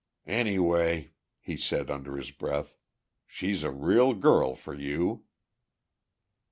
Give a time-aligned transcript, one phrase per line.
[0.25, 2.75] "Any way," he said under his breath,
[3.27, 5.25] "she's a real girl for you."